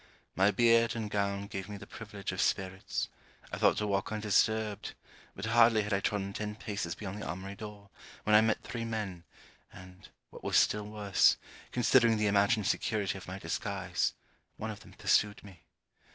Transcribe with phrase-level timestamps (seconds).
[0.35, 3.07] My beard and gown gave me the privilege of spirits,
[3.51, 4.95] I thought to walk undisturbed;
[5.35, 7.91] but hardly had I trodden ten paces beyond the armoury door
[8.23, 9.25] when I met three men,
[9.71, 11.37] and, what was still worse,
[11.71, 14.15] considering the imagined security of my disguise,
[14.57, 15.59] one of them pursued me.